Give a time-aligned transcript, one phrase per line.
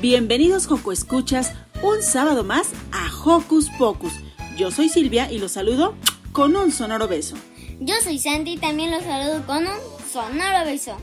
[0.00, 4.14] Bienvenidos Joco Escuchas un sábado más a Hocus Pocus.
[4.56, 5.94] Yo soy Silvia y los saludo
[6.32, 7.36] con un sonoro beso.
[7.80, 9.76] Yo soy Sandy y también los saludo con un
[10.10, 10.96] sonoro beso.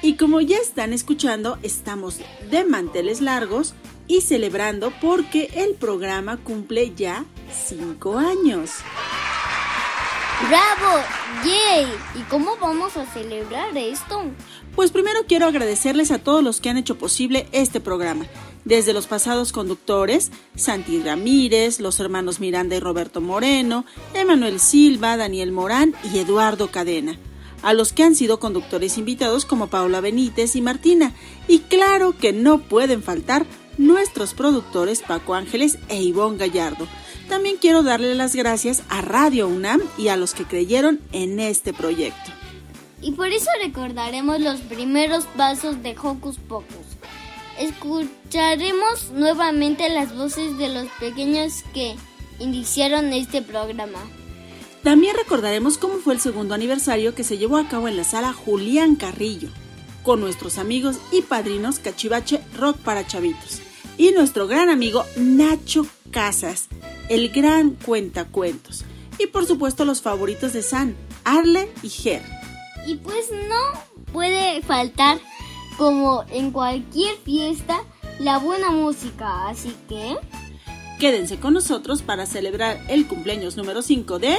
[0.00, 2.16] Y como ya están escuchando, estamos
[2.50, 3.74] de manteles largos
[4.08, 8.70] y celebrando porque el programa cumple ya 5 años.
[10.48, 11.04] ¡Bravo!
[11.44, 11.86] ¡Yay!
[12.14, 14.24] ¿Y cómo vamos a celebrar esto?
[14.74, 18.26] Pues primero quiero agradecerles a todos los que han hecho posible este programa
[18.64, 25.52] desde los pasados conductores, Santi Ramírez, los hermanos Miranda y Roberto Moreno, Emanuel Silva, Daniel
[25.52, 27.18] Morán y Eduardo Cadena,
[27.62, 31.12] a los que han sido conductores invitados como Paula Benítez y Martina,
[31.48, 33.46] y claro que no pueden faltar
[33.78, 36.86] nuestros productores Paco Ángeles e Ivonne Gallardo.
[37.28, 41.72] También quiero darle las gracias a Radio UNAM y a los que creyeron en este
[41.72, 42.41] proyecto.
[43.02, 46.86] Y por eso recordaremos los primeros pasos de Hocus Pocus
[47.58, 51.96] escucharemos nuevamente las voces de los pequeños que
[52.38, 53.98] iniciaron este programa.
[54.82, 58.32] También recordaremos cómo fue el segundo aniversario que se llevó a cabo en la sala
[58.32, 59.48] Julián Carrillo,
[60.02, 63.60] con nuestros amigos y padrinos Cachivache Rock para Chavitos,
[63.96, 66.66] y nuestro gran amigo Nacho Casas,
[67.08, 68.84] el gran cuentacuentos,
[69.18, 72.41] y por supuesto los favoritos de San, Arle y Ger.
[72.86, 75.18] Y pues no puede faltar
[75.76, 77.80] como en cualquier fiesta,
[78.18, 79.48] la buena música.
[79.48, 80.16] Así que...
[80.98, 84.36] Quédense con nosotros para celebrar el cumpleaños número 5 de...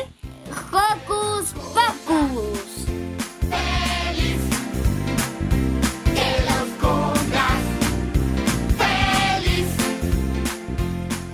[0.71, 2.73] Hocus Pocus.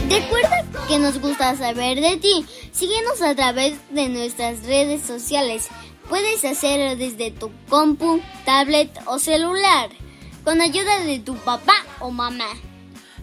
[0.10, 2.46] Recuerda que nos gusta saber de ti.
[2.72, 5.68] Síguenos a través de nuestras redes sociales.
[6.10, 9.90] Puedes hacerlo desde tu compu, tablet o celular,
[10.44, 12.48] con ayuda de tu papá o mamá.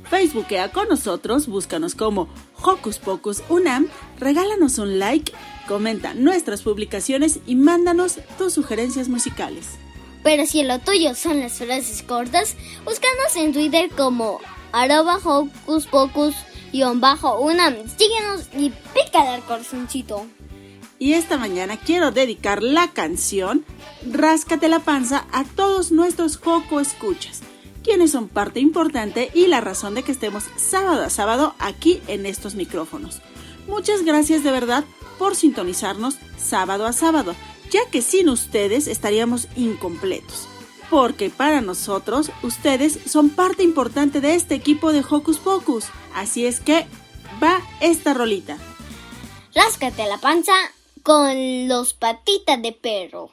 [0.09, 2.29] Facebookea con nosotros, búscanos como
[2.63, 3.89] Hocus Pocus Unam,
[4.21, 5.33] regálanos un like,
[5.67, 9.79] comenta nuestras publicaciones y mándanos tus sugerencias musicales.
[10.23, 12.55] Pero si lo tuyo son las frases cortas,
[12.85, 14.39] búscanos en Twitter como
[14.71, 16.37] arroba Hocus Pocus
[16.73, 17.75] Unam.
[17.97, 20.27] Síguenos y pica el corazoncito
[20.99, 23.65] y esta mañana quiero dedicar la canción
[24.11, 27.41] Ráscate la panza a todos nuestros Joco Escuchas,
[27.83, 32.27] quienes son parte importante y la razón de que estemos sábado a sábado aquí en
[32.27, 33.21] estos micrófonos.
[33.67, 34.85] Muchas gracias de verdad
[35.19, 37.35] por sintonizarnos sábado a sábado,
[37.71, 40.47] ya que sin ustedes estaríamos incompletos.
[40.89, 45.87] Porque para nosotros, ustedes son parte importante de este equipo de Hocus Pocus.
[46.15, 46.87] Así es que
[47.43, 48.57] va esta rolita.
[49.53, 50.53] Ráscate la panza
[51.07, 53.31] con los patitas de perro.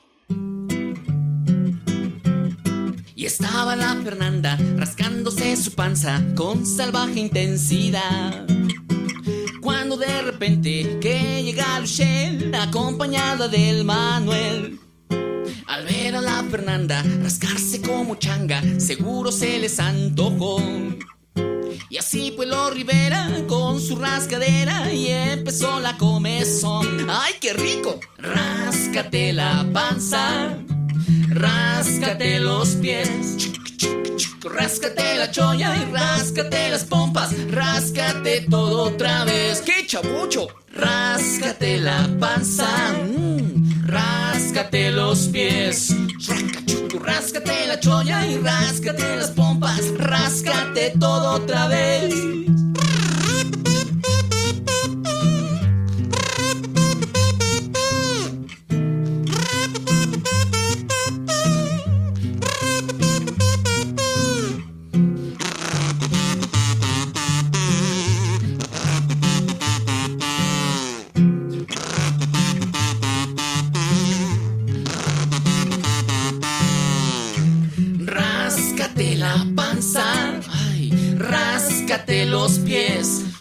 [3.16, 8.46] Y estaba la Fernanda rascándose su panza con salvaje intensidad.
[9.60, 14.80] Cuando de repente que llega Luchelle acompañada del Manuel.
[15.66, 20.62] Al ver a la Fernanda rascarse como changa, seguro se les antojó.
[21.90, 27.08] Y así fue lo Rivera con su rascadera y empezó la comezón.
[27.10, 28.00] ¡Ay, qué rico!
[28.18, 30.58] Ráscate la panza,
[31.34, 33.52] ráscate los pies,
[34.44, 39.62] ráscate la cholla y ráscate las pompas, ráscate todo otra vez.
[39.62, 40.48] ¡Qué chabucho!
[40.76, 45.94] Ráscate la panza, mm, ráscate los pies
[47.04, 52.14] ráscate la cholla y ráscate las pompas, ráscate todo otra vez.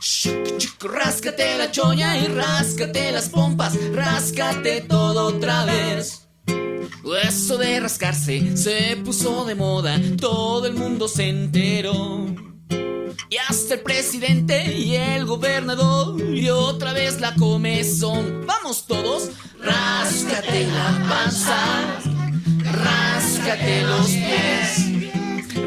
[0.00, 6.28] Chuc, ráscate la choña y ráscate las pompas, ráscate todo otra vez.
[7.26, 12.26] Eso de rascarse se puso de moda, todo el mundo se enteró.
[13.28, 16.20] Y hasta el presidente y el gobernador.
[16.20, 18.44] Y otra vez la comezón.
[18.46, 22.00] Vamos todos, ráscate la panza,
[22.60, 25.01] ráscate los pies,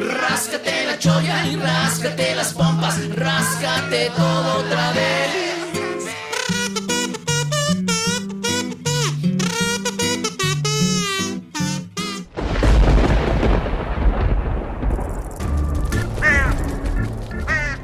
[0.06, 5.46] ráscate la cholla y ráscate las pompas, ráscate todo otra vez.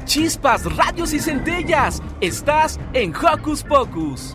[0.05, 2.01] Chispas, radios y centellas.
[2.21, 4.33] Estás en Hocus Pocus.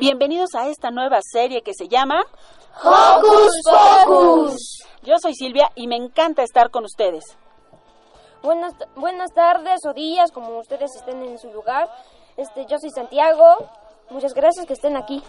[0.00, 2.22] Bienvenidos a esta nueva serie que se llama
[2.82, 3.52] Hocus
[4.06, 4.82] Pocus.
[5.02, 7.36] Yo soy Silvia y me encanta estar con ustedes.
[8.42, 11.86] Buenas, buenas tardes o días, como ustedes estén en su lugar.
[12.38, 13.44] Este, yo soy Santiago.
[14.08, 15.22] Muchas gracias que estén aquí.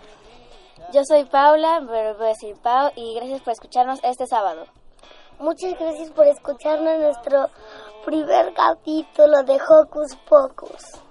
[0.93, 4.67] Yo soy Paula, pero voy a decir Pau, y gracias por escucharnos este sábado.
[5.37, 7.49] Muchas gracias por escucharnos nuestro
[8.05, 11.10] primer capítulo de Hocus Pocus.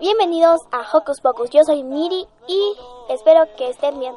[0.00, 1.50] Bienvenidos a Hocus Pocus.
[1.50, 2.76] Yo soy Miri y
[3.08, 4.14] espero que estén bien.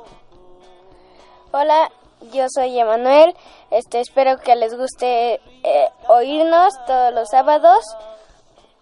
[1.51, 1.91] Hola,
[2.31, 3.35] yo soy Emanuel.
[3.71, 7.83] Este, espero que les guste eh, oírnos todos los sábados.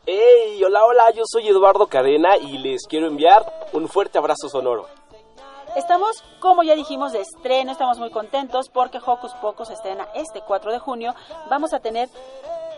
[0.06, 4.88] Hey, hola, hola, yo soy Eduardo Cadena y les quiero enviar un fuerte abrazo sonoro.
[5.75, 10.72] Estamos, como ya dijimos, de estreno, estamos muy contentos porque Hocus Pocus estrena este 4
[10.72, 11.13] de junio.
[11.50, 12.10] Vamos a tener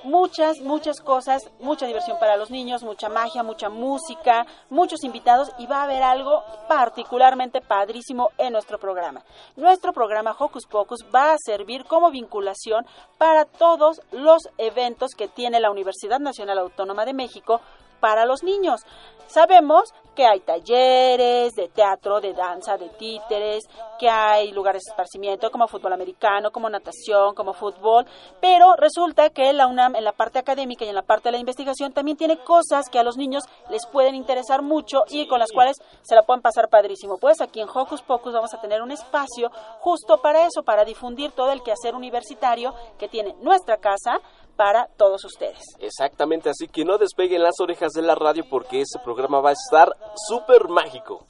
[0.04, 5.68] muchas, muchas cosas, mucha diversión para los niños, mucha magia, mucha música, muchos invitados y
[5.68, 9.24] va a haber algo particularmente padrísimo en nuestro programa.
[9.56, 12.86] Nuestro programa Hocus Pocus va a servir como vinculación
[13.18, 17.62] para todos los eventos que tiene la Universidad Nacional Autónoma de México
[18.02, 18.82] para los niños.
[19.28, 23.64] Sabemos que hay talleres de teatro, de danza, de títeres,
[23.98, 28.06] que hay lugares de esparcimiento como fútbol americano, como natación, como fútbol,
[28.42, 31.38] pero resulta que la UNAM en la parte académica y en la parte de la
[31.38, 35.54] investigación también tiene cosas que a los niños les pueden interesar mucho y con las
[35.54, 37.18] cuales se la pueden pasar padrísimo.
[37.18, 39.50] Pues aquí en Hocus Pocus vamos a tener un espacio
[39.80, 44.20] justo para eso, para difundir todo el quehacer universitario que tiene nuestra casa
[44.56, 45.62] para todos ustedes.
[45.80, 49.54] Exactamente, así que no despeguen las orejas de la radio porque ese programa va a
[49.54, 49.90] estar
[50.28, 51.26] súper mágico.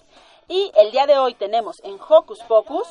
[0.47, 2.87] Y el día de hoy tenemos en Hocus Pocus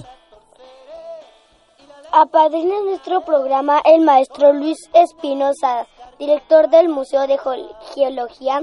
[2.12, 5.86] Apadrina nuestro programa el maestro Luis Espinosa,
[6.18, 7.38] director del Museo de
[7.94, 8.62] Geología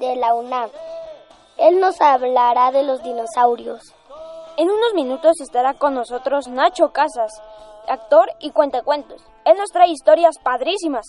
[0.00, 0.70] de la UNAM.
[1.58, 3.94] Él nos hablará de los dinosaurios.
[4.58, 7.30] En unos minutos estará con nosotros Nacho Casas,
[7.86, 9.22] actor y cuentacuentos.
[9.44, 11.06] Él nos trae historias padrísimas.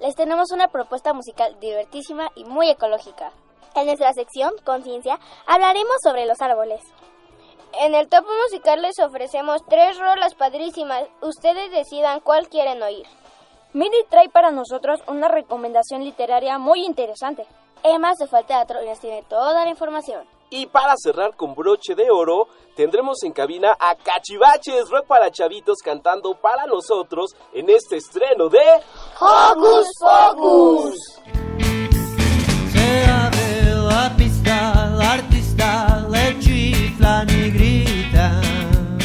[0.00, 3.32] Les tenemos una propuesta musical divertísima y muy ecológica.
[3.74, 6.82] En nuestra sección Conciencia hablaremos sobre los árboles.
[7.80, 11.04] En el topo musical les ofrecemos tres rolas padrísimas.
[11.22, 13.06] Ustedes decidan cuál quieren oír.
[13.72, 17.46] Miri trae para nosotros una recomendación literaria muy interesante.
[17.82, 20.28] Emma se fue al teatro y nos tiene toda la información.
[20.52, 25.78] Y para cerrar con broche de oro, tendremos en cabina a Cachivaches Rock para Chavitos
[25.78, 28.58] cantando para nosotros en este estreno de
[29.20, 31.20] Hocus Pocus.
[32.72, 38.98] Se abre la pista, el artista le chiflan y gritan.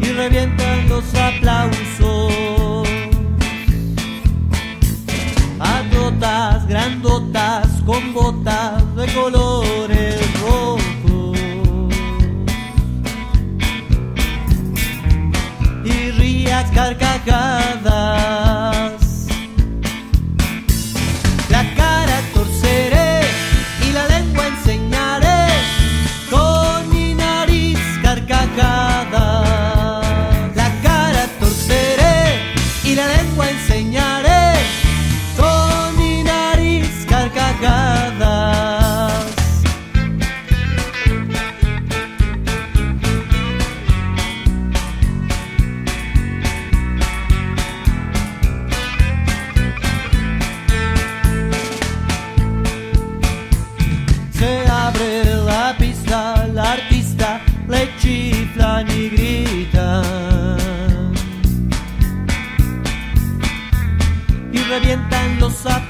[0.00, 1.77] Y revientan los aplausos.
[7.88, 11.38] Con botas de colores rojos.
[15.86, 17.67] Y rías carcajadas.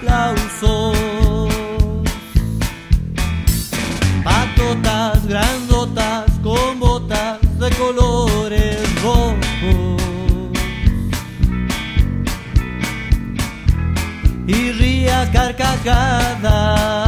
[0.09, 0.97] Aplausos.
[4.25, 10.03] Patotas grandotas con botas de colores rojos.
[14.47, 17.08] Y ría carcajadas.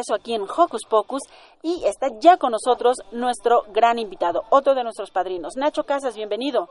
[0.00, 1.22] Regreso aquí en Hocus Pocus
[1.62, 5.54] y está ya con nosotros nuestro gran invitado, otro de nuestros padrinos.
[5.56, 6.68] Nacho Casas, bienvenido.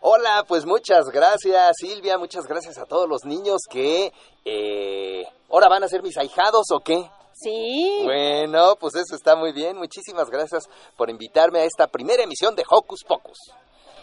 [0.00, 4.12] Hola, pues muchas gracias Silvia, muchas gracias a todos los niños que
[4.44, 7.08] eh, ahora van a ser mis ahijados o qué.
[7.32, 8.00] Sí.
[8.04, 9.76] Bueno, pues eso está muy bien.
[9.76, 10.64] Muchísimas gracias
[10.96, 13.38] por invitarme a esta primera emisión de Hocus Pocus.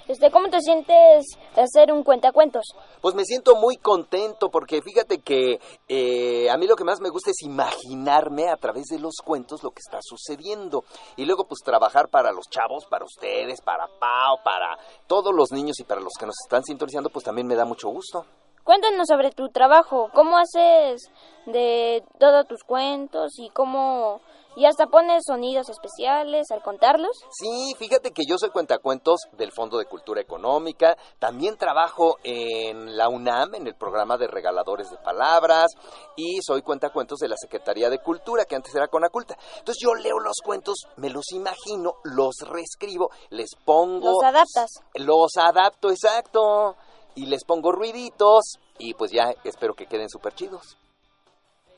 [0.07, 2.65] Este, ¿Cómo te sientes de hacer un cuentacuentos?
[3.01, 7.10] Pues me siento muy contento porque fíjate que eh, a mí lo que más me
[7.10, 10.83] gusta es imaginarme a través de los cuentos lo que está sucediendo
[11.15, 15.79] y luego pues trabajar para los chavos, para ustedes, para Pau, para todos los niños
[15.79, 18.25] y para los que nos están sintonizando pues también me da mucho gusto.
[18.63, 21.12] Cuéntanos sobre tu trabajo, cómo haces
[21.45, 24.22] de todos tus cuentos y cómo...
[24.55, 27.12] Y hasta pones sonidos especiales al contarlos.
[27.31, 33.10] Sí, fíjate que yo soy cuentacuentos del Fondo de Cultura Económica, también trabajo en la
[33.10, 35.72] UNAM, en el programa de regaladores de palabras,
[36.15, 39.36] y soy cuentacuentos de la Secretaría de Cultura, que antes era Conaculta.
[39.57, 44.12] Entonces yo leo los cuentos, me los imagino, los reescribo, les pongo...
[44.12, 44.69] Los adaptas.
[44.93, 46.75] Los adapto, exacto,
[47.15, 50.77] y les pongo ruiditos, y pues ya espero que queden súper chidos.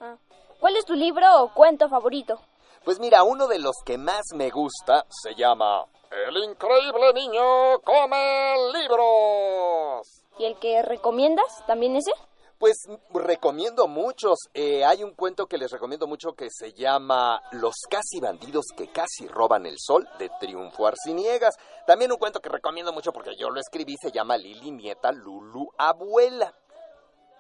[0.02, 0.18] Ah.
[0.60, 2.40] ¿Cuál es tu libro o cuento favorito?
[2.86, 5.86] Pues mira, uno de los que más me gusta se llama
[6.28, 10.22] El increíble niño come libros.
[10.38, 12.12] ¿Y el que recomiendas también ese?
[12.60, 12.78] Pues
[13.12, 14.38] recomiendo muchos.
[14.54, 18.92] Eh, hay un cuento que les recomiendo mucho que se llama Los casi bandidos que
[18.92, 21.56] casi roban el sol de Triunfo Arciniegas.
[21.88, 25.72] También un cuento que recomiendo mucho porque yo lo escribí se llama Lili Nieta Lulu
[25.76, 26.54] Abuela.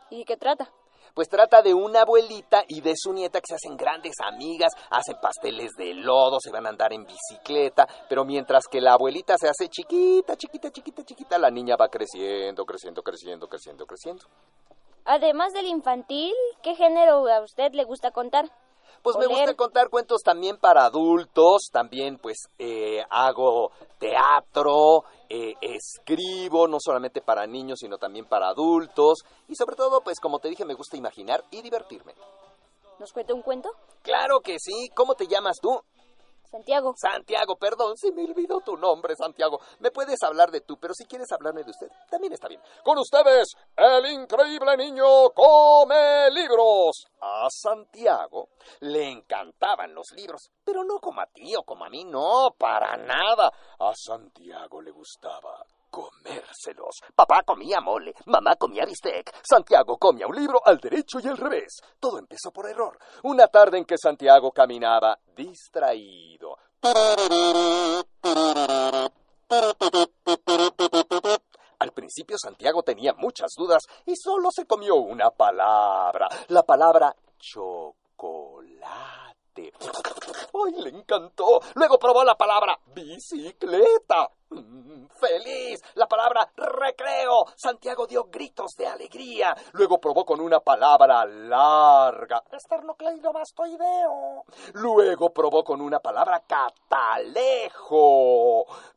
[0.09, 0.71] ¿Y de qué trata?
[1.15, 5.15] Pues trata de una abuelita y de su nieta que se hacen grandes amigas, hacen
[5.21, 9.47] pasteles de lodo, se van a andar en bicicleta, pero mientras que la abuelita se
[9.47, 14.25] hace chiquita, chiquita, chiquita, chiquita, la niña va creciendo, creciendo, creciendo, creciendo, creciendo.
[15.05, 18.51] Además del infantil, ¿qué género a usted le gusta contar?
[19.05, 23.69] Pues me gusta contar cuentos también para adultos, también pues eh, hago
[23.99, 30.19] teatro, eh, escribo, no solamente para niños, sino también para adultos, y sobre todo, pues
[30.19, 32.15] como te dije, me gusta imaginar y divertirme.
[32.97, 33.69] ¿Nos cuenta un cuento?
[34.01, 35.79] Claro que sí, ¿cómo te llamas tú?
[36.49, 36.93] Santiago.
[36.95, 39.59] Santiago, perdón, se me olvidó tu nombre, Santiago.
[39.79, 42.61] Me puedes hablar de tú, pero si quieres hablarme de usted, también está bien.
[42.83, 47.07] Con ustedes, el increíble niño come libros.
[47.21, 48.49] A Santiago
[48.81, 52.97] le encantaban los libros, pero no como a ti o como a mí, no, para
[52.97, 53.51] nada.
[53.79, 57.01] A Santiago le gustaba comérselos.
[57.15, 61.81] Papá comía mole, mamá comía bistec, Santiago comía un libro al derecho y al revés.
[62.01, 62.99] Todo empezó por error.
[63.23, 66.57] Una tarde en que Santiago caminaba distraído
[71.79, 78.75] Al principio Santiago tenía muchas dudas y solo se comió una palabra, la palabra chocolate.
[79.55, 81.61] ¡Ay, le encantó!
[81.75, 84.29] Luego probó la palabra bicicleta.
[84.49, 85.81] ¡Feliz!
[85.95, 87.45] La palabra recreo.
[87.55, 89.55] Santiago dio gritos de alegría.
[89.73, 92.43] Luego probó con una palabra larga.
[92.51, 94.43] Esternocleidomastoideo.
[94.73, 97.85] Luego probó con una palabra catalejo.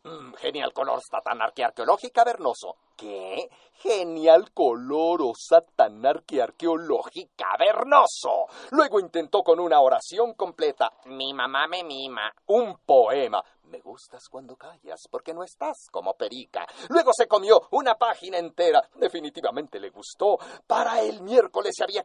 [0.03, 2.77] Mm, genial color satanarquía arqueológica vernoso.
[2.97, 3.49] ¿Qué?
[3.75, 8.47] Genial color o satanarquía arqueológica vernoso.
[8.71, 10.93] Luego intentó con una oración completa.
[11.05, 12.35] Mi mamá me mima.
[12.47, 13.41] Un poema.
[13.69, 16.67] Me gustas cuando callas, porque no estás como perica.
[16.89, 18.83] Luego se comió una página entera.
[18.95, 20.39] Definitivamente le gustó.
[20.67, 22.03] Para el miércoles se había,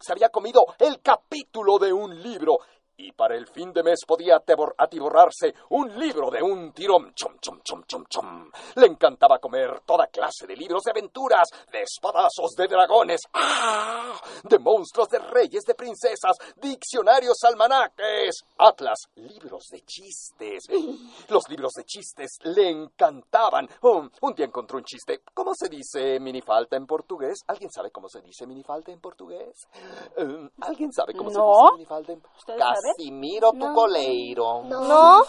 [0.00, 2.60] se había comido el capítulo de un libro.
[2.98, 4.42] Y para el fin de mes podía
[4.78, 7.12] atiborrarse un libro de un tirón.
[7.14, 8.50] Chom, chom, chom, chom, chom.
[8.76, 14.18] Le encantaba comer toda clase de libros de aventuras, de espadazos, de dragones, ¡ah!
[14.44, 20.64] de monstruos, de reyes, de princesas, diccionarios, almanaques, atlas, libros de chistes.
[21.28, 23.68] Los libros de chistes le encantaban.
[23.82, 25.20] Oh, un día encontró un chiste.
[25.34, 27.44] ¿Cómo se dice minifalta en portugués?
[27.46, 29.68] ¿Alguien sabe cómo se dice minifalta en portugués?
[30.18, 32.85] Eh, ¿Alguien sabe cómo se dice minifalda en ¿Ustedes saben?
[32.86, 34.62] Casimiro tu coleiro.
[34.64, 35.26] No.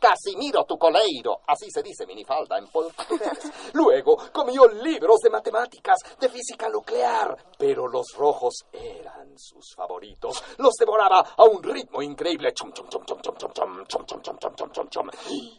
[0.00, 1.42] Casimiro tu coleiro.
[1.46, 3.52] Así se dice minifalda en portugués.
[3.74, 7.36] Luego comió libros de matemáticas, de física nuclear.
[7.58, 10.42] Pero los rojos eran sus favoritos.
[10.56, 12.52] Los devoraba a un ritmo increíble.
[12.54, 15.10] Chom, chom, chom, chom, chom, chom, chom, chom, chom, chom, chom, chom, chom, chom.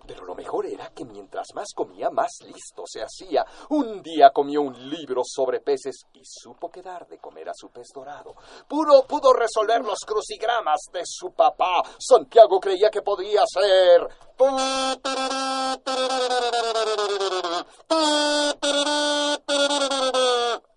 [0.07, 3.45] Pero lo mejor era que mientras más comía, más listo se hacía.
[3.69, 7.89] Un día comió un libro sobre peces y supo quedar de comer a su pez
[7.93, 8.33] dorado.
[8.67, 11.83] Puro pudo resolver los crucigramas de su papá.
[11.99, 14.07] Santiago creía que podía ser.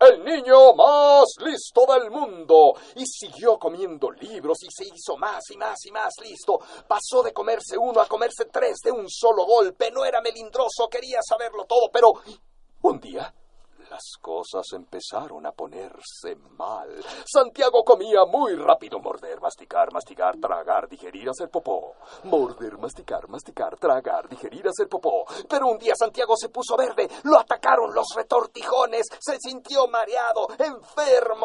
[0.01, 2.75] El niño más listo del mundo.
[2.97, 6.59] Y siguió comiendo libros y se hizo más y más y más listo.
[6.87, 9.91] Pasó de comerse uno a comerse tres de un solo golpe.
[9.91, 12.13] No era melindroso, quería saberlo todo, pero
[12.83, 13.33] un día
[13.95, 16.89] las cosas empezaron a ponerse mal.
[17.25, 18.99] Santiago comía muy rápido.
[18.99, 21.95] Morder, masticar, masticar, tragar, digerir, hacer popó.
[22.25, 25.25] Morder, masticar, masticar, tragar, digerir, hacer popó.
[25.49, 27.09] Pero un día Santiago se puso verde.
[27.23, 29.07] Lo atacaron los retortijones.
[29.21, 31.45] Se sintió mareado, enfermo.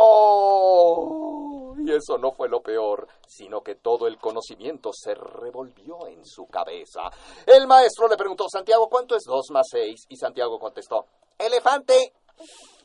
[1.77, 6.47] Y eso no fue lo peor, sino que todo el conocimiento se revolvió en su
[6.47, 7.11] cabeza.
[7.45, 10.07] El maestro le preguntó, Santiago, ¿cuánto es dos más seis?
[10.09, 11.05] Y Santiago contestó,
[11.37, 12.13] elefante.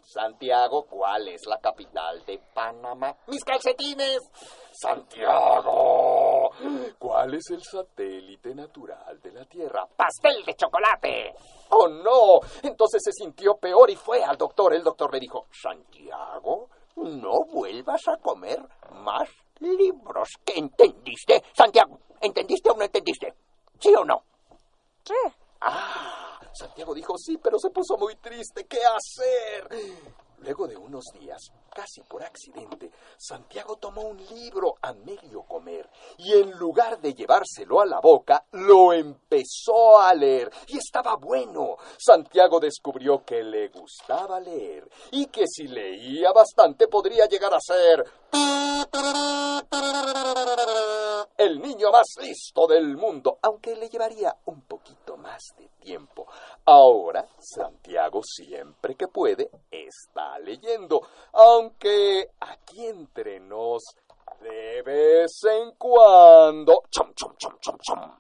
[0.02, 3.16] Santiago, ¿cuál es la capital de Panamá?
[3.26, 4.18] Mis calcetines.
[4.72, 6.50] Santiago,
[6.98, 9.86] ¿cuál es el satélite natural de la Tierra?
[9.96, 11.34] Pastel de chocolate.
[11.70, 12.40] Oh, no.
[12.62, 14.74] Entonces se sintió peor y fue al doctor.
[14.74, 19.28] El doctor le dijo, Santiago, no vuelvas a comer más
[19.60, 20.28] libros.
[20.44, 21.42] ¿Qué entendiste?
[21.52, 23.34] Santiago, ¿entendiste o no entendiste?
[23.80, 24.22] ¿Sí o no?
[25.04, 25.14] Sí.
[25.60, 26.23] Ah,
[26.54, 28.64] Santiago dijo sí, pero se puso muy triste.
[28.66, 29.68] ¿Qué hacer?
[30.38, 31.40] Luego de unos días,
[31.74, 35.88] casi por accidente, Santiago tomó un libro a medio comer
[36.18, 41.76] y en lugar de llevárselo a la boca, lo empezó a leer y estaba bueno.
[41.98, 48.04] Santiago descubrió que le gustaba leer y que si leía bastante podría llegar a ser
[51.36, 56.26] el niño más listo del mundo, aunque le llevaría un poquito más de tiempo.
[56.64, 63.82] Ahora, Santiago siempre que puede está leyendo, aunque aquí entre nos,
[64.40, 68.18] de vez en cuando, chom, chom, chom,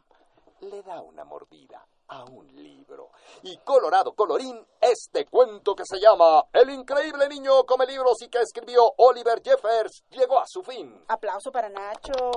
[0.60, 3.10] le da una mordida a un libro.
[3.42, 8.40] Y colorado colorín, este cuento que se llama El increíble niño come libros y que
[8.40, 11.04] escribió Oliver Jeffers llegó a su fin.
[11.08, 12.12] Aplauso para Nacho.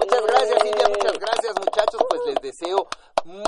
[0.00, 0.88] Muchas gracias, Silvia.
[0.88, 2.02] Muchas gracias, muchachos.
[2.08, 2.88] Pues les deseo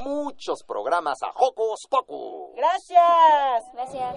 [0.04, 2.54] muchos programas a Hocus Pocus.
[2.56, 3.64] Gracias.
[3.72, 4.16] Gracias.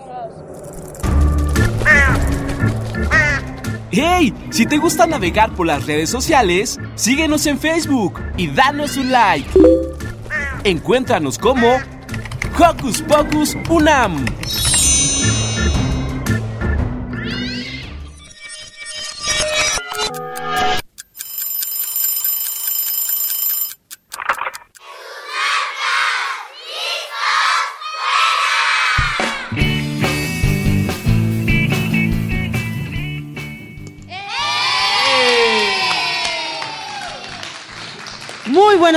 [3.91, 4.33] ¡Hey!
[4.51, 9.49] Si te gusta navegar por las redes sociales, síguenos en Facebook y danos un like.
[10.63, 11.79] Encuéntranos como
[12.57, 14.25] Hocus Pocus Unam.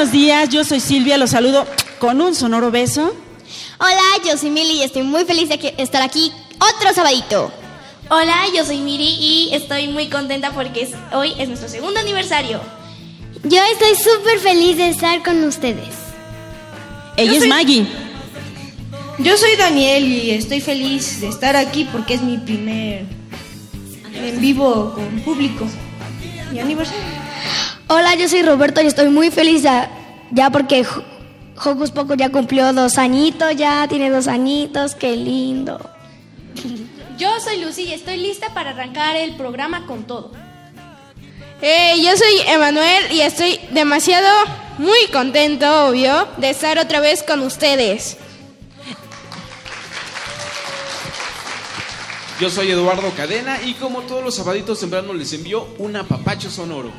[0.02, 1.64] Buenos días, yo soy Silvia, los saludo
[2.00, 3.14] con un sonoro beso.
[3.78, 7.52] Hola, yo soy Mili y estoy muy feliz de estar aquí otro sabadito.
[8.10, 12.60] Hola, yo soy Miri y estoy muy contenta porque es- hoy es nuestro segundo aniversario.
[13.44, 15.94] Yo estoy súper feliz de estar con ustedes.
[17.16, 17.86] Ella es Maggie.
[19.20, 23.04] Yo soy Daniel y estoy feliz de estar aquí porque es mi primer
[24.14, 25.64] en vivo con público.
[26.50, 27.21] Mi aniversario.
[27.94, 29.90] Hola, yo soy Roberto y estoy muy feliz ya,
[30.30, 31.04] ya porque Ho-
[31.70, 35.78] Hocus Pocus ya cumplió dos añitos, ya tiene dos añitos, qué lindo.
[37.18, 40.32] Yo soy Lucy y estoy lista para arrancar el programa con todo.
[41.62, 44.26] yo soy Emanuel y estoy demasiado
[44.78, 48.16] muy contento, obvio, de estar otra vez con ustedes.
[52.40, 56.90] Yo soy Eduardo Cadena y como todos los sabaditos temprano les envío un apapacho sonoro.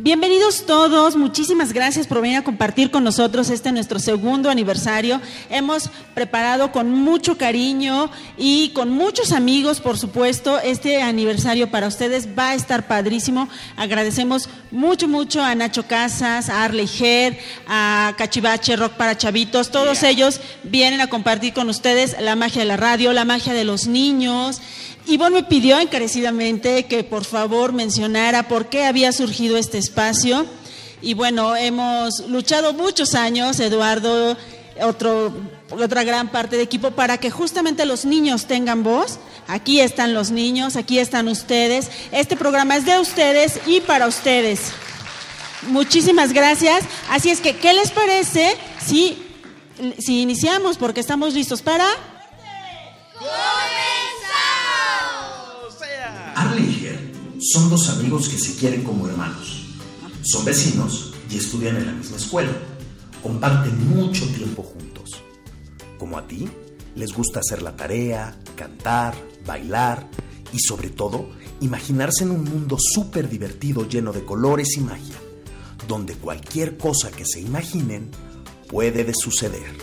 [0.00, 5.20] Bienvenidos todos, muchísimas gracias por venir a compartir con nosotros este nuestro segundo aniversario.
[5.50, 12.28] Hemos preparado con mucho cariño y con muchos amigos, por supuesto, este aniversario para ustedes
[12.38, 13.48] va a estar padrísimo.
[13.76, 20.04] Agradecemos mucho, mucho a Nacho Casas, a Arley Ger, a Cachivache, Rock para Chavitos, todos
[20.04, 23.88] ellos vienen a compartir con ustedes la magia de la radio, la magia de los
[23.88, 24.60] niños.
[25.08, 30.44] Ivonne me pidió encarecidamente que por favor mencionara por qué había surgido este espacio.
[31.00, 34.36] Y bueno, hemos luchado muchos años, Eduardo,
[34.82, 35.32] otro,
[35.70, 39.18] otra gran parte de equipo, para que justamente los niños tengan voz.
[39.46, 41.90] Aquí están los niños, aquí están ustedes.
[42.12, 44.60] Este programa es de ustedes y para ustedes.
[45.62, 46.84] Muchísimas gracias.
[47.08, 49.16] Así es que, ¿qué les parece si,
[49.98, 50.76] si iniciamos?
[50.76, 51.86] Porque estamos listos para...
[57.40, 59.66] son dos amigos que se quieren como hermanos.
[60.22, 62.50] Son vecinos y estudian en la misma escuela.
[63.22, 65.22] Comparten mucho tiempo juntos.
[65.98, 66.48] Como a ti,
[66.96, 69.14] les gusta hacer la tarea, cantar,
[69.46, 70.08] bailar
[70.52, 71.28] y sobre todo
[71.60, 75.16] imaginarse en un mundo súper divertido lleno de colores y magia,
[75.86, 78.10] donde cualquier cosa que se imaginen
[78.68, 79.76] puede de suceder.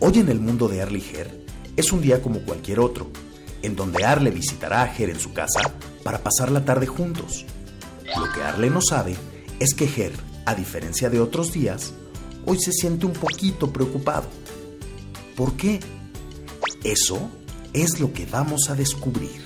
[0.00, 3.10] Hoy en el mundo de Arle y Ger es un día como cualquier otro,
[3.62, 7.44] en donde Arle visitará a Ger en su casa para pasar la tarde juntos.
[8.16, 9.16] Lo que Arle no sabe
[9.58, 10.12] es que Ger,
[10.46, 11.92] a diferencia de otros días,
[12.46, 14.28] hoy se siente un poquito preocupado.
[15.36, 15.80] ¿Por qué?
[16.84, 17.30] Eso
[17.72, 19.40] es lo que vamos a descubrir.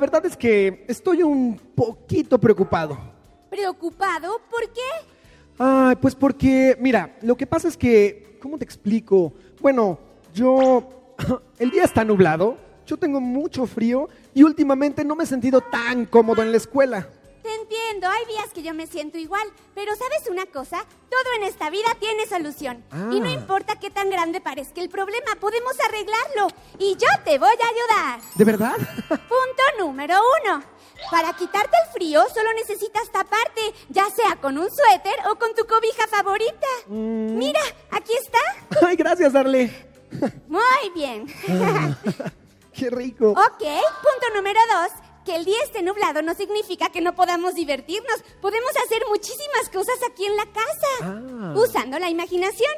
[0.00, 2.98] Verdad es que estoy un poquito preocupado.
[3.50, 4.40] ¿Preocupado?
[4.50, 5.06] ¿Por qué?
[5.58, 9.32] Ay, pues porque, mira, lo que pasa es que, ¿cómo te explico?
[9.60, 9.98] Bueno,
[10.34, 10.88] yo,
[11.58, 16.06] el día está nublado, yo tengo mucho frío y últimamente no me he sentido tan
[16.06, 17.08] cómodo en la escuela.
[17.42, 20.84] Te entiendo, hay días que yo me siento igual, pero ¿sabes una cosa?
[21.08, 22.84] Todo en esta vida tiene solución.
[22.90, 23.08] Ah.
[23.12, 26.48] Y no importa qué tan grande parezca el problema, podemos arreglarlo.
[26.78, 28.20] Y yo te voy a ayudar.
[28.34, 28.76] ¿De verdad?
[29.08, 30.62] Punto número uno.
[31.10, 35.66] Para quitarte el frío solo necesitas taparte, ya sea con un suéter o con tu
[35.66, 36.66] cobija favorita.
[36.88, 38.86] Mira, aquí está.
[38.86, 39.72] Ay, gracias, Arle.
[40.46, 41.26] Muy bien.
[42.74, 43.30] Qué rico.
[43.30, 45.09] Ok, punto número dos.
[45.24, 48.22] Que el día esté nublado no significa que no podamos divertirnos.
[48.40, 50.86] Podemos hacer muchísimas cosas aquí en la casa.
[51.02, 51.54] Ah.
[51.56, 52.72] Usando la imaginación.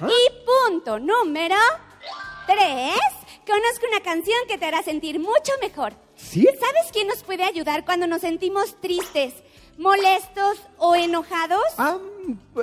[0.00, 1.56] Y punto número
[2.46, 2.94] tres.
[3.46, 5.94] Conozco una canción que te hará sentir mucho mejor.
[6.16, 6.44] ¿Sí?
[6.44, 9.34] ¿Sabes quién nos puede ayudar cuando nos sentimos tristes,
[9.76, 11.64] molestos o enojados?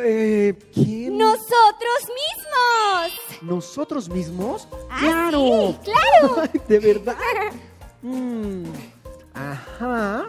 [0.01, 1.17] Eh, ¿quién?
[1.17, 3.41] Nosotros mismos.
[3.41, 4.67] ¿Nosotros mismos?
[4.89, 5.75] Ah, ¡Claro!
[5.83, 6.49] sí, claro.
[6.67, 7.17] ¿De verdad?
[8.01, 8.63] Mm,
[9.39, 10.25] ajá.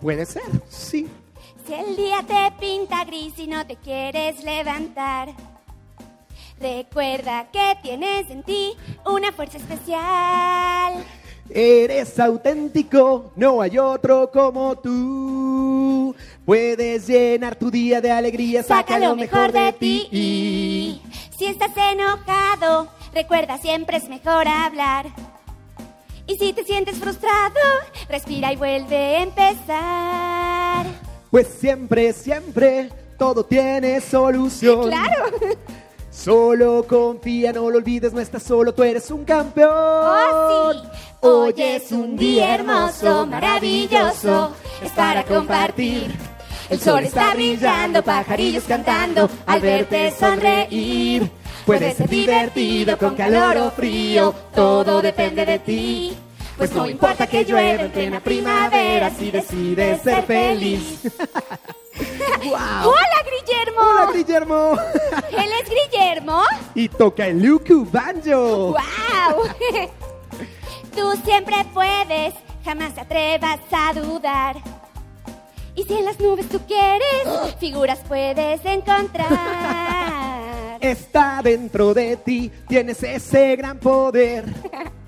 [0.00, 1.08] Puede ser, sí.
[1.66, 5.34] Si el día te pinta gris y no te quieres levantar,
[6.58, 11.04] recuerda que tienes en ti una fuerza especial.
[11.50, 16.14] Eres auténtico, no hay otro como tú.
[16.44, 20.08] Puedes llenar tu día de alegría, Saca lo mejor de ti.
[20.10, 21.02] Y
[21.36, 25.06] si estás enojado, recuerda siempre es mejor hablar.
[26.28, 27.58] Y si te sientes frustrado,
[28.06, 30.86] respira y vuelve a empezar.
[31.30, 34.88] Pues siempre, siempre, todo tiene solución.
[34.88, 35.24] Claro.
[36.10, 39.70] Solo confía, no lo olvides, no estás solo, tú eres un campeón.
[39.72, 40.88] Oh, sí.
[41.20, 44.52] Hoy es un día hermoso, maravilloso,
[44.84, 46.14] es para compartir.
[46.68, 51.30] El sol está brillando, pajarillos cantando, al verte sonreír.
[51.68, 56.16] Puede ser divertido con calor o frío, todo depende de ti.
[56.56, 61.00] Pues no importa que llueva en plena primavera si decides ser feliz.
[62.44, 62.92] Wow.
[62.92, 63.80] ¡Hola, Guillermo!
[63.80, 64.72] Hola, Guillermo.
[65.32, 66.44] Él es Guillermo.
[66.74, 68.72] Y toca el Luku Banjo.
[68.72, 69.42] ¡Wow!
[70.94, 74.56] Tú siempre puedes, jamás te atrevas a dudar.
[75.74, 79.87] Y si en las nubes tú quieres, figuras puedes encontrar.
[80.80, 84.44] Está dentro de ti, tienes ese gran poder.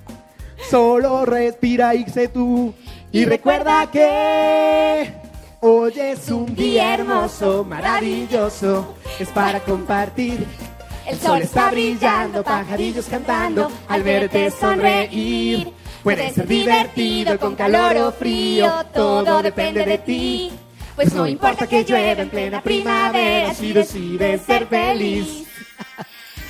[0.71, 2.75] Solo respira y sé tú.
[3.13, 5.13] Y recuerda que
[5.61, 8.95] hoy es un día hermoso, maravilloso.
[9.19, 10.47] Es para compartir.
[11.07, 15.73] El sol está brillando, pajarillos cantando, al verte sonreír.
[16.05, 20.51] Puede ser divertido con calor o frío, todo depende de ti.
[20.95, 25.50] Pues no importa que llueva en plena primavera si decides ser feliz.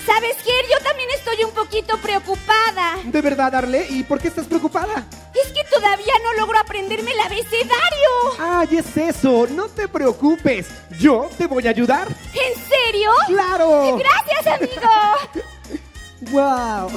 [0.07, 0.53] ¿Sabes qué?
[0.71, 2.97] Yo también estoy un poquito preocupada.
[3.05, 3.87] ¿De verdad, Arle?
[3.89, 5.07] ¿Y por qué estás preocupada?
[5.35, 8.09] Es que todavía no logro aprenderme el abecedario.
[8.39, 10.69] Ay, es eso, no te preocupes.
[10.99, 12.09] Yo te voy a ayudar.
[12.09, 13.11] ¿En serio?
[13.27, 13.99] ¡Claro!
[13.99, 14.91] Gracias, amigo.
[16.31, 16.91] ¡Wow!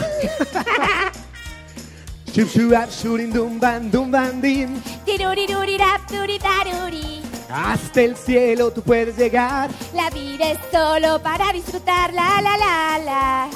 [2.33, 4.81] Chup chuap shurin dum ban dum ban din.
[5.05, 7.32] Tirurirurirap, turitaruri.
[7.53, 9.69] Hasta el cielo tú puedes llegar.
[9.93, 13.47] La vida es solo para disfrutar, la la la la.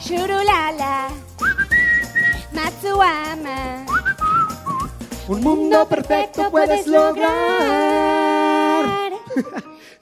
[0.00, 1.08] Shurulala.
[2.52, 3.84] Matsuama.
[5.26, 7.24] Un mundo perfecto puedes lograr.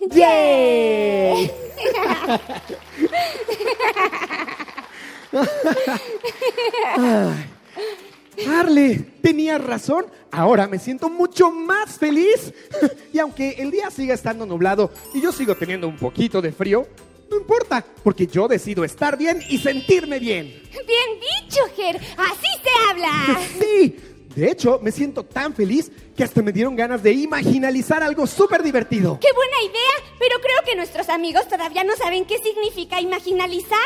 [0.11, 1.51] ¡Yay!
[6.99, 7.53] Ay.
[8.49, 10.07] Arle, tenías razón.
[10.31, 12.53] Ahora me siento mucho más feliz.
[13.13, 16.87] Y aunque el día siga estando nublado y yo sigo teniendo un poquito de frío,
[17.31, 20.47] no importa, porque yo decido estar bien y sentirme bien.
[20.47, 21.97] Bien dicho, Ger.
[21.97, 23.39] Así se habla.
[23.61, 23.97] Sí,
[24.35, 28.63] de hecho, me siento tan feliz que hasta me dieron ganas de imaginalizar algo súper
[28.63, 29.19] divertido.
[29.21, 30.15] ¡Qué buena idea!
[30.19, 33.79] Pero creo que nuestros amigos todavía no saben qué significa imaginalizar.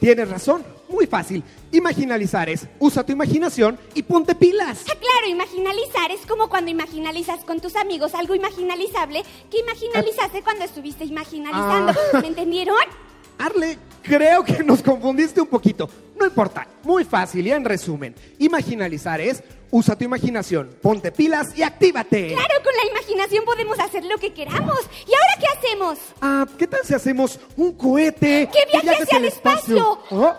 [0.00, 1.42] Tienes razón, muy fácil.
[1.72, 4.84] Imaginalizar es, usa tu imaginación y ponte pilas.
[4.90, 10.64] Ah, claro, imaginalizar es como cuando imaginalizas con tus amigos algo imaginalizable que imaginalizaste cuando
[10.64, 11.92] estuviste imaginalizando.
[12.12, 12.20] Ah.
[12.20, 12.76] ¿Me entendieron?
[13.38, 15.88] Arle, creo que nos confundiste un poquito.
[16.16, 18.14] No importa, muy fácil y en resumen.
[18.38, 22.28] Imaginalizar es, usa tu imaginación, ponte pilas y actívate.
[22.28, 24.78] Claro, con la imaginación podemos hacer lo que queramos.
[25.06, 25.98] ¿Y ahora qué hacemos?
[26.20, 28.48] Ah, ¿qué tal si hacemos un cohete?
[28.52, 29.98] ¡Que viaje viajes hacia al el espacio!
[30.10, 30.34] Oh,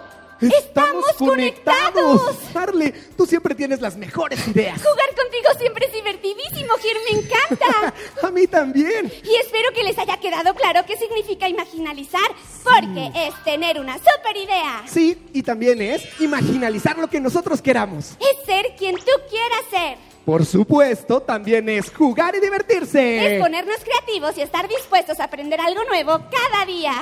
[0.51, 2.21] ¡Estamos conectados!
[2.56, 4.82] Arle, tú siempre tienes las mejores ideas.
[4.82, 7.93] Jugar contigo siempre es divertidísimo, Gir, me encanta.
[8.27, 9.12] A mí también.
[9.23, 12.21] Y espero que les haya quedado claro qué significa imaginalizar,
[12.63, 14.84] porque es tener una super idea.
[14.88, 18.12] Sí, y también es imaginalizar lo que nosotros queramos.
[18.19, 20.13] Es ser quien tú quieras ser.
[20.25, 23.36] Por supuesto, también es jugar y divertirse.
[23.36, 26.93] Es ponernos creativos y estar dispuestos a aprender algo nuevo cada día.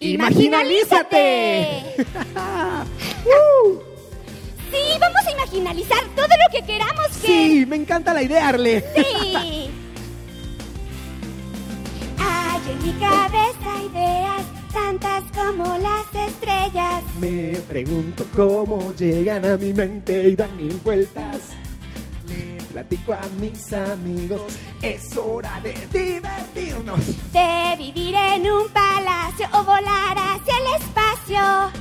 [0.00, 1.96] ¡Imaginalízate!
[4.70, 7.26] Sí, vamos a imaginalizar todo lo que queramos que...
[7.26, 8.84] Sí, me encanta la idea, Arle.
[8.94, 9.02] Sí.
[12.18, 17.02] Hay en mi cabeza ideas tantas como las estrellas.
[17.18, 21.54] Me pregunto cómo llegan a mi mente y dan mil vueltas.
[22.72, 24.42] Platico a mis amigos,
[24.82, 27.00] es hora de divertirnos.
[27.32, 31.72] De vivir en un palacio o volar hacia el espacio.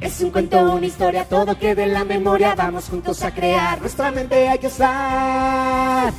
[0.00, 2.54] Es un cuento, una historia, todo queda en la memoria.
[2.56, 6.12] Vamos juntos a crear, nuestra mente hay que usar.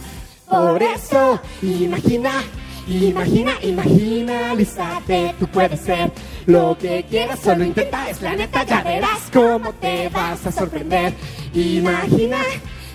[0.50, 2.32] Por eso, imagina,
[2.88, 5.36] imagina, imaginalízate.
[5.38, 6.12] Tú puedes ser
[6.46, 11.14] lo que quieras, solo intenta, es la neta, ya verás cómo te vas a sorprender.
[11.54, 12.38] Imagina,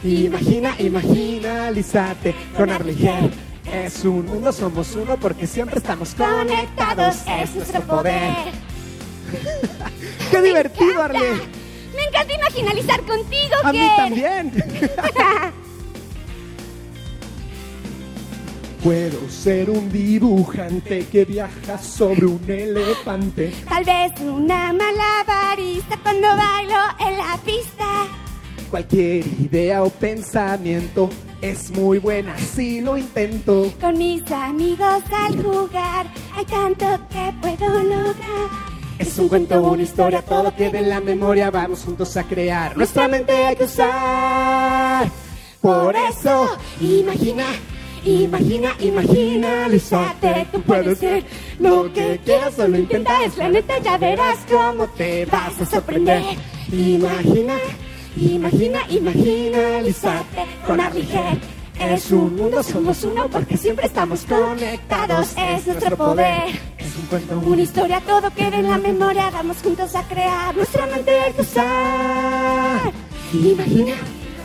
[0.05, 3.31] imagina, imaginalízate con Arliger.
[3.73, 8.33] Es un mundo, somos uno porque siempre estamos conectados, es nuestro poder.
[10.31, 11.21] ¡Qué divertido, Arle!
[11.95, 13.97] Me encanta imaginalizar contigo, A mí Ger.
[13.97, 14.53] también.
[18.83, 23.53] Puedo ser un dibujante que viaja sobre un elefante.
[23.69, 28.07] Tal vez una malabarista cuando bailo en la pista.
[28.71, 33.73] Cualquier idea o pensamiento es muy buena si lo intento.
[33.81, 36.07] Con mis amigos al jugar,
[36.37, 38.71] hay tanto que puedo lograr.
[38.97, 42.77] Es un cuento, una historia, todo queda en la memoria, vamos juntos a crear.
[42.77, 45.11] Nuestra mente hay que usar.
[45.61, 47.47] Por eso, imagina,
[48.05, 51.25] imagina, imagina, Lizate, tú puedes ser
[51.59, 56.23] lo que quieras, solo intenta, es la neta, ya verás cómo te vas a sorprender.
[56.71, 57.55] Imagina,
[58.17, 61.39] imagina, imagina, Lizate, con Arliger.
[61.79, 66.61] Es un mundo, somos uno porque siempre estamos conectados, es nuestro poder.
[66.77, 70.55] Es un cuento, Una historia, todo queda en la memoria, vamos juntos a crear.
[70.55, 72.93] Nuestra mente que usar.
[73.33, 73.95] Imagina,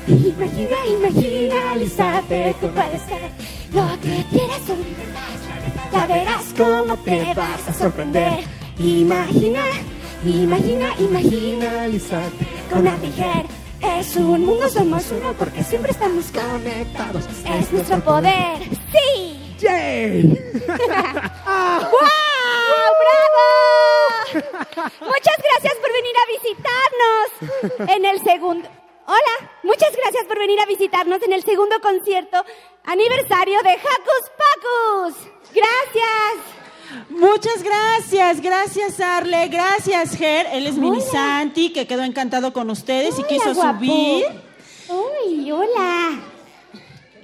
[0.08, 3.32] Imagina, imagina, Lizate, tú puedes ser
[3.74, 8.44] lo que quieras, intenta, ya verás cómo te vas a sorprender.
[8.78, 9.62] Imagina,
[10.30, 13.46] imagina, imagina, Lizate, con Arliger.
[13.82, 17.26] Es un mundo, somos uno porque siempre estamos conectados.
[17.46, 18.64] Es nuestro poder.
[18.92, 19.56] ¡Sí!
[19.60, 20.24] ¡Yay!
[20.68, 21.92] ¡Wow!
[23.02, 23.48] ¡Bravo!
[25.02, 28.70] Muchas gracias por venir a visitarnos en el segundo.
[29.08, 32.44] Hola, muchas gracias por venir a visitarnos en el segundo concierto
[32.86, 35.16] aniversario de Hacus Pacus.
[35.54, 36.55] Gracias.
[37.10, 43.18] Muchas gracias, gracias Arle, gracias Ger, él es Mini Santi que quedó encantado con ustedes
[43.20, 43.78] y quiso guapo.
[43.80, 44.26] subir.
[44.90, 46.20] Uy, hola.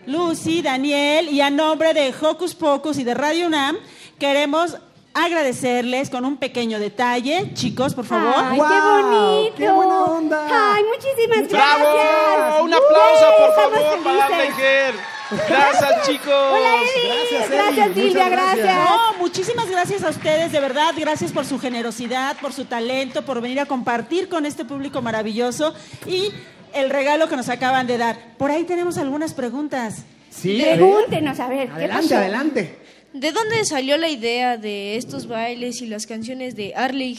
[0.08, 3.78] Lucy, Daniel y a nombre de Hocus Pocus y de Radio UNAM
[4.18, 4.78] queremos
[5.14, 8.34] agradecerles con un pequeño detalle, chicos, por favor.
[8.38, 9.56] Ay, qué bonito.
[9.58, 10.48] ¡Qué buena onda!
[10.74, 11.84] Ay, muchísimas ¡Bravo!
[11.94, 12.62] gracias.
[12.62, 14.26] Un aplauso, por favor, para.
[14.26, 15.21] Arleger.
[15.48, 16.28] Gracias, chicos.
[16.28, 17.08] Hola, Eddie.
[17.08, 18.04] Gracias, Gracias, Eddie.
[18.08, 18.66] Silvia, gracias.
[18.66, 18.90] gracias.
[18.90, 23.42] No, muchísimas gracias a ustedes, de verdad, gracias por su generosidad, por su talento, por
[23.42, 25.74] venir a compartir con este público maravilloso
[26.06, 26.30] y
[26.74, 28.18] el regalo que nos acaban de dar.
[28.38, 30.04] Por ahí tenemos algunas preguntas.
[30.30, 30.62] Sí.
[30.62, 32.78] Pregúntenos, a ver, ¿qué Adelante, adelante.
[33.14, 37.18] ¿De dónde salió la idea de estos bailes y las canciones de Arley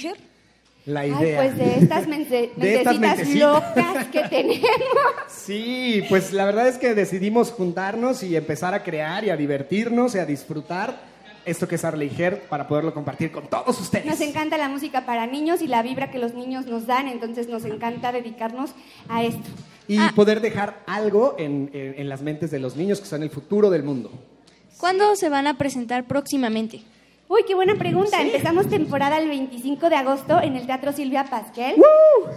[0.85, 1.37] La Ay, idea.
[1.43, 3.77] pues de estas mente- De estas mentecitas mentecitas.
[3.87, 4.67] locas que tenemos.
[5.29, 10.15] Sí, pues la verdad es que decidimos juntarnos y empezar a crear y a divertirnos
[10.15, 11.01] y a disfrutar
[11.45, 14.07] esto que es Arley Her para poderlo compartir con todos ustedes.
[14.07, 17.49] Nos encanta la música para niños y la vibra que los niños nos dan, entonces
[17.49, 18.71] nos encanta dedicarnos
[19.09, 19.49] a esto.
[19.89, 23.31] Y poder dejar algo en, en- en las mentes de los niños que son el
[23.31, 24.13] futuro del mundo.
[24.79, 26.83] ¿Cuándo se van a presentar próximamente?
[27.33, 28.21] Uy, qué buena pregunta.
[28.21, 31.77] Empezamos temporada el 25 de agosto en el Teatro Silvia Pasquel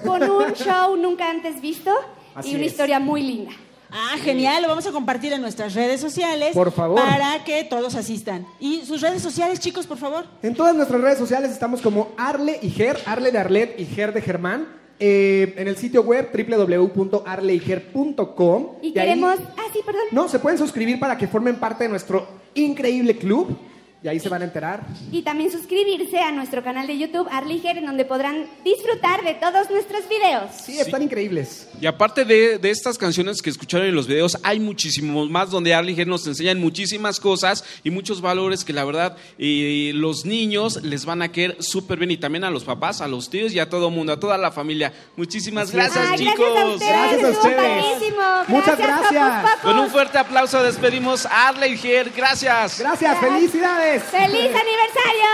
[0.06, 1.92] con un show nunca antes visto
[2.34, 2.72] Así y una es.
[2.72, 3.52] historia muy linda.
[3.92, 6.52] Ah, genial, lo vamos a compartir en nuestras redes sociales.
[6.54, 7.02] Por favor.
[7.02, 8.46] Para que todos asistan.
[8.60, 10.26] Y sus redes sociales, chicos, por favor.
[10.42, 14.14] En todas nuestras redes sociales estamos como Arle y Ger, Arle de Arlet y Ger
[14.14, 14.66] de Germán.
[14.98, 18.68] Eh, en el sitio web www.arleyger.com.
[18.82, 19.36] Y ahí- queremos...
[19.58, 20.04] Ah, sí, perdón.
[20.12, 23.58] no, se pueden suscribir para que formen parte de nuestro increíble club.
[24.06, 24.86] Y ahí se van a enterar.
[25.12, 29.72] Y también suscribirse a nuestro canal de YouTube Arliger, en donde podrán disfrutar de todos
[29.72, 30.52] nuestros videos.
[30.64, 31.68] Sí, están increíbles.
[31.82, 35.74] Y aparte de, de estas canciones que escucharon en los videos, hay muchísimos más donde
[35.74, 41.04] Arliger nos enseñan muchísimas cosas y muchos valores que la verdad eh, los niños les
[41.06, 43.70] van a querer súper bien y también a los papás, a los tíos y a
[43.72, 44.94] todo mundo, a toda la familia.
[45.16, 46.36] Muchísimas gracias, Ay, chicos.
[46.38, 48.14] gracias a ustedes, Gracias a ustedes.
[48.50, 49.46] Muchas gracias.
[49.64, 52.12] Con un fuerte aplauso despedimos a Arliger.
[52.16, 52.78] Gracias.
[52.80, 53.95] Gracias, felicidades.
[54.00, 55.30] ¡Feliz aniversario!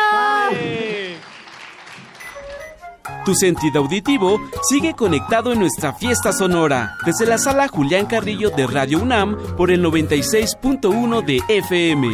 [3.25, 4.39] Tu sentido auditivo
[4.69, 9.71] sigue conectado en nuestra fiesta sonora desde la sala Julián Carrillo de Radio UNAM por
[9.71, 12.09] el 96.1 de FM.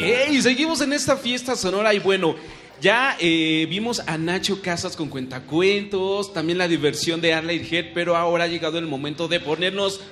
[0.00, 0.42] ¡Ey!
[0.42, 2.34] Seguimos en esta fiesta sonora y bueno,
[2.82, 8.16] ya eh, vimos a Nacho Casas con cuentacuentos, también la diversión de Arley Head, pero
[8.16, 10.02] ahora ha llegado el momento de ponernos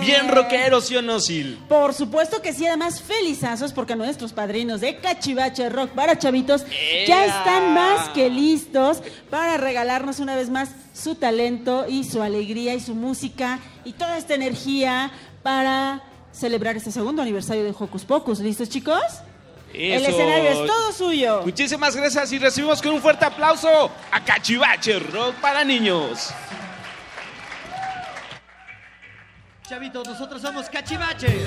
[0.00, 1.58] bien rockeros, ¿sí o no, Sil?
[1.68, 6.64] Por supuesto que sí, además felizazos porque nuestros padrinos de Cachivache Rock para Chavitos
[7.06, 12.74] ya están más que listos para regalarnos una vez más su talento y su alegría
[12.74, 15.10] y su música y toda esta energía
[15.42, 16.02] para
[16.32, 18.40] celebrar este segundo aniversario de Hocus Pocus.
[18.40, 19.02] ¿Listos, chicos?
[19.72, 21.42] El escenario es todo suyo.
[21.44, 26.30] Muchísimas gracias y recibimos con un fuerte aplauso a Cachivache Rock para niños.
[29.68, 31.44] Chavitos, nosotros somos Cachivache.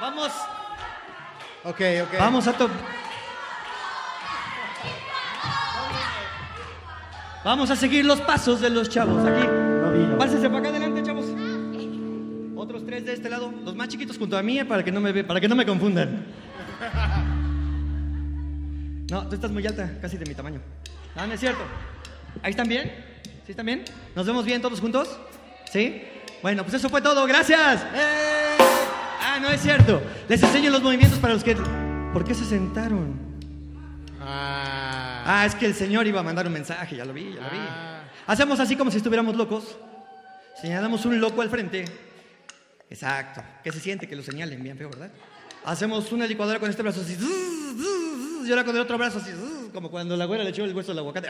[0.00, 0.32] Vamos.
[1.64, 2.18] Ok, ok.
[2.18, 2.70] Vamos a to-
[7.44, 9.46] Vamos a seguir los pasos de los chavos aquí.
[10.18, 11.26] Pásense para acá adelante, chavos.
[12.56, 15.00] Otros tres de este lado, los más chiquitos junto a mí, eh, para que no
[15.00, 16.26] me ve- para que no me confundan.
[19.10, 20.60] No, tú estás muy alta, casi de mi tamaño.
[21.16, 21.62] No, no es cierto.
[22.42, 22.92] ¿Ahí están bien?
[23.46, 23.84] ¿Sí están bien?
[24.14, 25.18] ¿Nos vemos bien todos juntos?
[25.72, 26.02] ¿Sí?
[26.42, 27.26] Bueno, pues eso fue todo.
[27.26, 27.82] ¡Gracias!
[27.94, 28.27] ¡Eh!
[29.38, 30.02] Ah, no es cierto.
[30.28, 31.54] Les enseño los movimientos para los que...
[32.12, 33.16] ¿Por qué se sentaron?
[34.20, 37.50] Ah, es que el señor iba a mandar un mensaje, ya lo vi, ya lo
[37.50, 37.58] vi.
[38.26, 39.78] Hacemos así como si estuviéramos locos.
[40.60, 41.84] Señalamos un loco al frente.
[42.90, 43.40] Exacto.
[43.62, 45.12] Que se siente que lo señalen bien feo, ¿verdad?
[45.64, 47.16] Hacemos una licuadora con este brazo así.
[48.44, 49.30] Y ahora con el otro brazo así.
[49.72, 51.28] Como cuando la güera le echó el hueso al aguacate.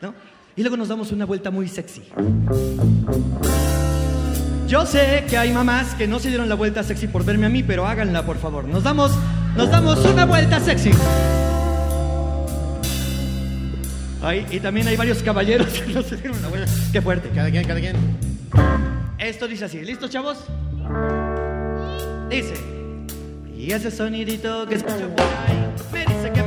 [0.00, 0.14] ¿No?
[0.54, 2.04] Y luego nos damos una vuelta muy sexy.
[4.72, 7.50] Yo sé que hay mamás que no se dieron la vuelta sexy por verme a
[7.50, 8.64] mí, pero háganla, por favor.
[8.64, 9.12] Nos damos,
[9.54, 10.92] nos damos una vuelta sexy.
[14.22, 16.72] Ay, y también hay varios caballeros que no se dieron la vuelta.
[16.90, 17.28] Qué fuerte.
[17.34, 17.96] Cada quien, cada quien.
[19.18, 19.82] Esto dice así.
[19.82, 20.38] ¿Listos, chavos?
[22.30, 22.54] Dice.
[23.54, 26.42] Y ese sonidito que escucho por ahí me dice que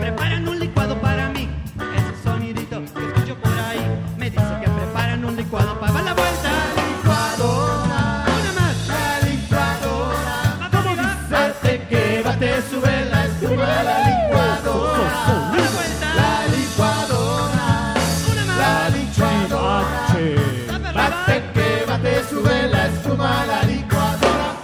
[20.96, 24.56] Bate que bate, sube la espuma la licuadora.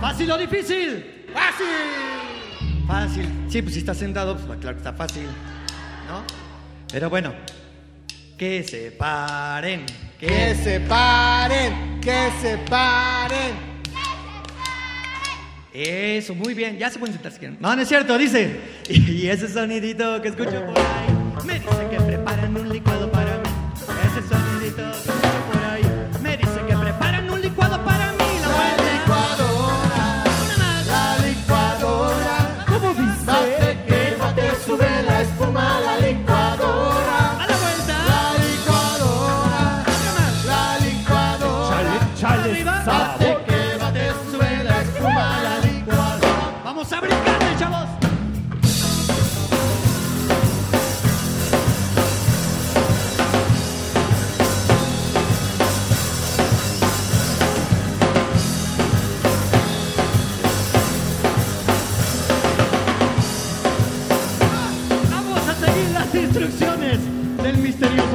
[0.00, 1.26] ¿Fácil o difícil?
[1.34, 2.86] ¡Fácil!
[2.86, 3.28] Fácil.
[3.48, 5.26] Sí, pues si está sentado, pues claro que está fácil.
[6.06, 6.22] ¿No?
[6.92, 7.34] Pero bueno.
[8.38, 9.86] Que se paren.
[10.20, 13.56] Que se paren, que se paren.
[15.72, 16.78] Eso, muy bien.
[16.78, 17.58] Ya se pueden sentar si quieren.
[17.60, 18.60] No, no es cierto, dice.
[18.88, 21.07] Y ese sonidito que escucho por ahí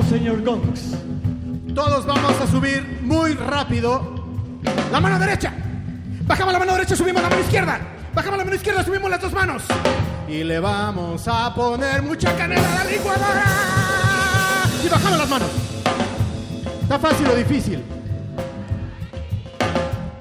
[0.09, 0.95] señor Gonks.
[1.73, 4.13] Todos vamos a subir muy rápido.
[4.91, 5.53] La mano derecha.
[6.25, 7.79] Bajamos la mano derecha, subimos la mano izquierda.
[8.13, 9.63] Bajamos la mano izquierda, subimos las dos manos.
[10.27, 13.43] Y le vamos a poner mucha canela a la licuadora.
[14.85, 15.49] Y bajamos las manos.
[16.81, 17.83] ¿Está fácil o difícil?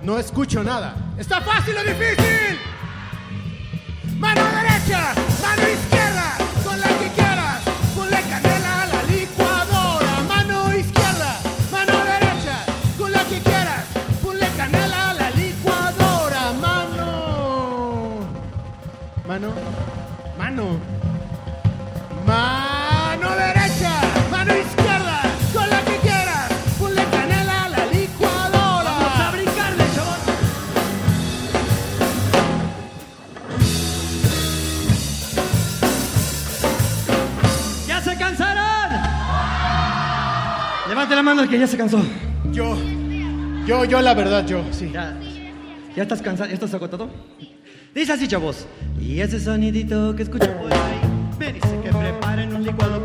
[0.02, 0.94] No escucho nada.
[1.18, 2.58] ¿Está fácil o difícil?
[4.18, 6.01] Mano derecha, mano izquierda,
[41.52, 42.00] que ya se cansó.
[42.50, 42.78] Yo.
[43.66, 44.90] Yo, yo, la verdad, yo, sí.
[44.90, 45.14] ¿Ya,
[45.94, 46.48] ya estás cansado?
[46.48, 47.10] ¿Ya estás agotado?
[47.94, 48.66] Dice así, chavos.
[48.98, 51.00] Y ese sonidito que escucho por ahí
[51.38, 53.01] me dice que preparen un licuado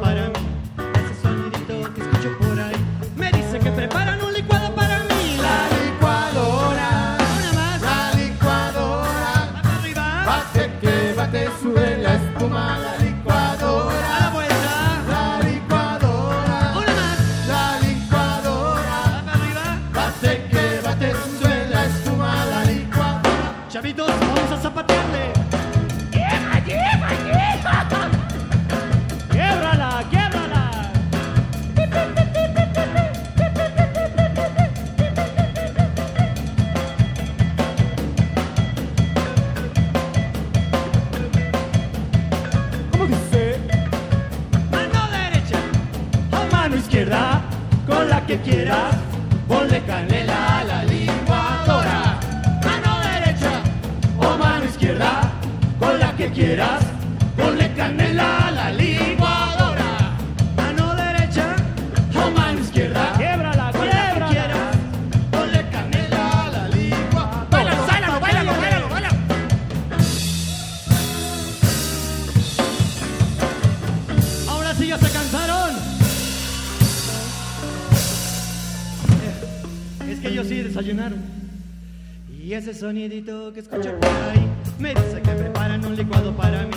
[82.29, 84.47] Y ese sonidito que escucho por ahí
[84.79, 86.71] me dice que preparan un licuado para mí.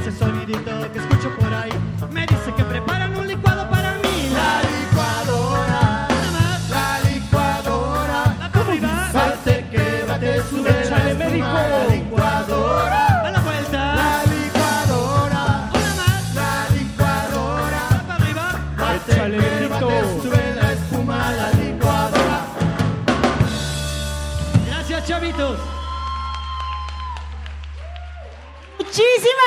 [0.00, 1.70] Ese sonidito que escucho por ahí
[2.12, 3.57] me dice que preparan un licuado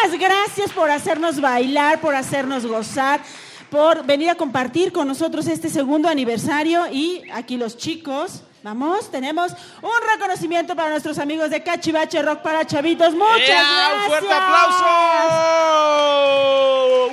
[0.09, 3.21] Gracias por hacernos bailar, por hacernos gozar,
[3.69, 8.41] por venir a compartir con nosotros este segundo aniversario y aquí los chicos.
[8.63, 13.13] Vamos, tenemos un reconocimiento para nuestros amigos de Cachivache Rock para Chavitos.
[13.13, 14.03] Muchas gracias.
[14.03, 14.85] ¡Un fuerte aplauso!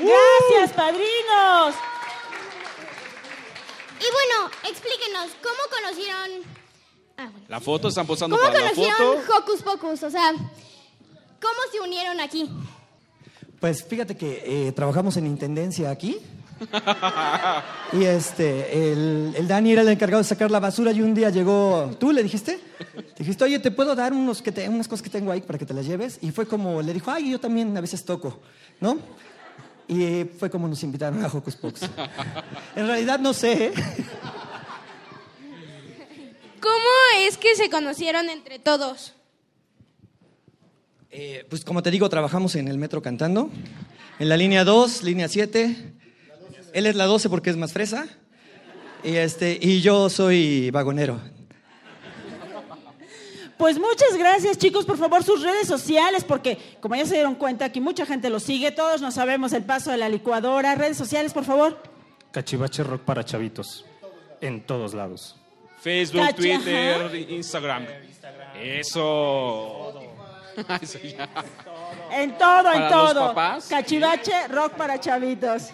[0.03, 1.74] Gracias, padrinos.
[4.01, 6.30] Y bueno, explíquenos, ¿cómo conocieron...
[7.49, 9.36] La foto, están posando ¿Cómo para la conocieron foto.
[9.39, 10.03] Hocus Pocus?
[10.05, 12.51] O sea, ¿cómo se unieron aquí?
[13.61, 16.18] Pues fíjate que eh, trabajamos en intendencia aquí.
[17.92, 21.30] Y este, el, el Dani era el encargado de sacar la basura y un día
[21.30, 22.61] llegó, tú le dijiste,
[23.16, 25.64] dijiste, oye, ¿te puedo dar unos que te- unas cosas que tengo ahí para que
[25.64, 26.18] te las lleves?
[26.20, 28.40] Y fue como, le dijo, ay, yo también a veces toco,
[28.80, 28.98] ¿no?
[29.86, 31.80] Y fue como nos invitaron a Hocus Pocus.
[32.76, 33.72] En realidad no sé, ¿eh?
[36.61, 36.74] ¿Cómo
[37.20, 39.14] es que se conocieron entre todos?
[41.11, 43.50] Eh, pues como te digo, trabajamos en el metro cantando,
[44.18, 45.92] en la línea 2, línea 7.
[46.74, 48.06] Él es la 12 porque es más fresa.
[49.02, 51.20] Y, este, y yo soy vagonero.
[53.56, 54.84] Pues muchas gracias, chicos.
[54.84, 58.42] Por favor, sus redes sociales, porque como ya se dieron cuenta, aquí mucha gente los
[58.44, 58.70] sigue.
[58.70, 60.74] Todos no sabemos el paso de la licuadora.
[60.76, 61.80] Redes sociales, por favor.
[62.30, 63.84] Cachivache Rock para chavitos.
[64.40, 65.34] En todos lados.
[65.80, 67.16] Facebook, Cacha- Twitter, ajá.
[67.16, 67.86] Instagram.
[68.62, 70.00] Eso.
[72.11, 73.34] En todo, en todo.
[73.68, 75.70] Cachivache, rock para chavitos.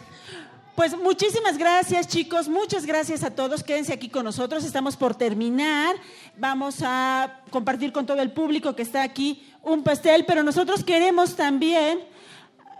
[0.74, 2.48] Pues muchísimas gracias, chicos.
[2.48, 3.62] Muchas gracias a todos.
[3.62, 4.64] Quédense aquí con nosotros.
[4.64, 5.94] Estamos por terminar.
[6.36, 11.36] Vamos a compartir con todo el público que está aquí un pastel, pero nosotros queremos
[11.36, 12.00] también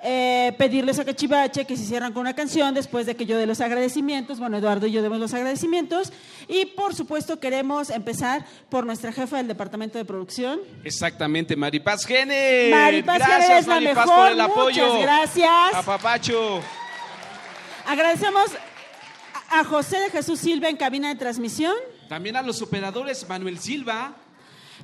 [0.07, 3.47] eh, pedirles a Cachivache que se cierran con una canción después de que yo dé
[3.47, 4.39] los agradecimientos.
[4.39, 6.13] Bueno, Eduardo y yo demos los agradecimientos.
[6.47, 10.61] Y por supuesto queremos empezar por nuestra jefa del departamento de producción.
[10.85, 12.69] Exactamente, Maripaz Gene.
[12.71, 14.19] Maripaz Gene Gracias, es la Maripaz, mejor.
[14.19, 14.87] por el apoyo.
[14.87, 15.75] Muchas gracias.
[15.75, 16.61] A Papacho.
[17.87, 18.51] Agradecemos
[19.51, 21.75] a José de Jesús Silva en cabina de transmisión,
[22.09, 24.15] También a los operadores Manuel Silva,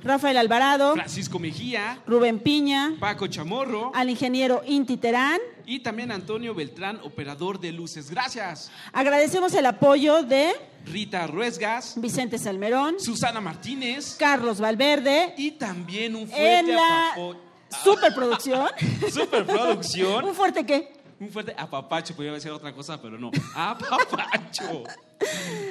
[0.03, 5.39] Rafael Alvarado, Francisco Mejía, Rubén Piña, Paco Chamorro al ingeniero Inti Terán.
[5.65, 8.09] y también Antonio Beltrán, operador de luces.
[8.09, 8.71] Gracias.
[8.93, 10.51] Agradecemos el apoyo de
[10.85, 17.37] Rita Ruesgas, Vicente Salmerón, Susana Martínez Carlos Valverde y también un fuerte en la apapo-
[17.83, 18.69] superproducción.
[19.13, 20.25] superproducción.
[20.25, 20.93] ¿Un fuerte qué?
[21.19, 23.29] Un fuerte apapacho, podría decir otra cosa, pero no.
[23.55, 24.83] Apapacho.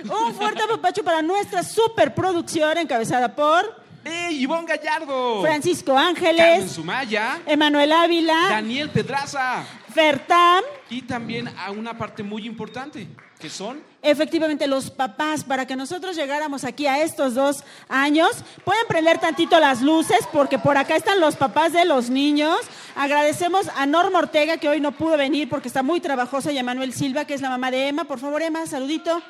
[0.05, 5.42] Un fuerte apapacho para nuestra superproducción encabezada por ¡Ey, Ivonne Gallardo!
[5.42, 12.46] Francisco Carmen Ángeles, Sumaya, Emanuel Ávila, Daniel Pedraza Fertam, y también a una parte muy
[12.46, 18.30] importante, que son Efectivamente, los papás, para que nosotros llegáramos aquí a estos dos años,
[18.64, 22.57] pueden prender tantito las luces porque por acá están los papás de los niños.
[22.96, 26.62] Agradecemos a Norma Ortega, que hoy no pudo venir porque está muy trabajosa, y a
[26.62, 28.05] Manuel Silva, que es la mamá de Emma.
[28.05, 29.22] Por favor, Emma, saludito.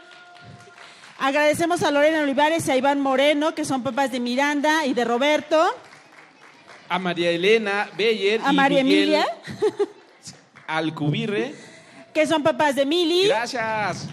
[1.20, 5.04] Agradecemos a Lorena Olivares y a Iván Moreno, que son papás de Miranda y de
[5.04, 5.62] Roberto.
[6.88, 9.26] a María Elena Beyer A y María Miguel Emilia,
[10.66, 11.54] Alcubirre.
[12.14, 13.28] que son papás de Mili.
[13.28, 14.06] Gracias.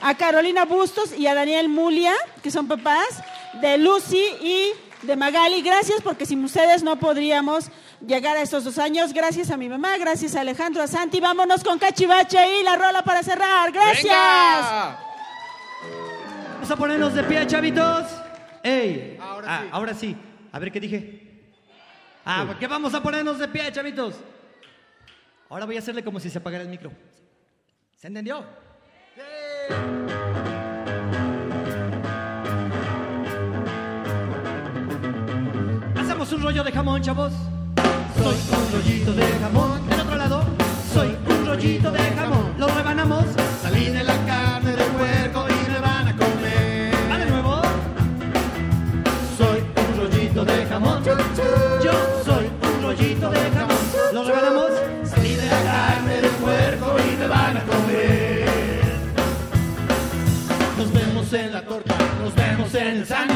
[0.00, 3.22] a Carolina Bustos y a Daniel Mulia, que son papás
[3.60, 4.70] de Lucy y
[5.02, 5.60] de Magali.
[5.62, 7.66] Gracias, porque sin ustedes no podríamos
[8.06, 9.12] llegar a estos dos años.
[9.12, 11.20] Gracias a mi mamá, gracias a Alejandro, a Santi.
[11.20, 13.70] Vámonos con Cachivache y la rola para cerrar.
[13.70, 14.02] Gracias.
[14.04, 14.98] ¡Venga!
[16.64, 18.06] Vamos a ponernos de pie, chavitos.
[18.62, 19.18] ¡Ey!
[19.20, 19.68] Ahora sí.
[19.70, 20.16] Ahora sí.
[20.50, 21.52] A ver qué dije.
[22.24, 24.14] Ah, ¿por qué vamos a ponernos de pie, chavitos?
[25.50, 26.90] Ahora voy a hacerle como si se apagara el micro.
[27.98, 28.42] ¿Se entendió?
[35.98, 37.34] Hacemos un rollo de jamón, chavos.
[38.16, 39.86] soy un rollito de jamón.
[39.90, 40.44] Del otro lado,
[40.94, 42.54] soy un rollito de jamón.
[42.56, 43.26] Lo rebanamos,
[43.60, 44.23] salí de la
[50.74, 51.04] jamón.
[51.04, 51.92] Yo
[52.24, 53.76] soy un rollito de jamón.
[54.12, 54.70] Lo rebanamos,
[55.04, 58.48] salí de la carne del puerco y me van a comer.
[60.78, 63.33] Nos vemos en la torta, nos vemos en el sándwich,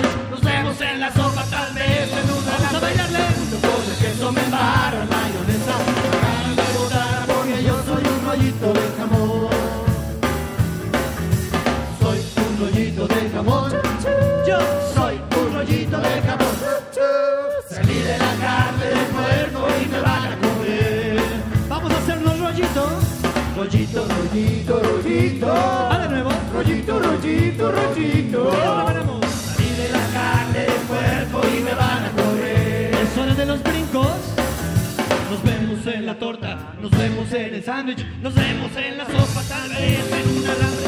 [24.39, 25.53] Rollito, rollito, rollito.
[25.53, 26.30] Ah, de nuevo.
[26.55, 28.53] Rollito, rollito, rollito.
[28.53, 32.95] Salí de la carne del puerco y me van a comer.
[32.95, 34.07] Es hora de los brincos.
[35.28, 39.43] Nos vemos en la torta, nos vemos en el sándwich, nos vemos en la sopa,
[39.49, 40.86] tal vez en un alambre.